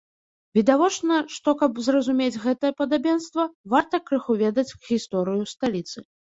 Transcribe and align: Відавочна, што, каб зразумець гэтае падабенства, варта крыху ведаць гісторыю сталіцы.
Відавочна, 0.57 1.19
што, 1.35 1.49
каб 1.59 1.81
зразумець 1.89 2.41
гэтае 2.47 2.73
падабенства, 2.81 3.47
варта 3.77 4.03
крыху 4.11 4.41
ведаць 4.45 4.67
гісторыю 4.87 5.43
сталіцы. 5.57 5.99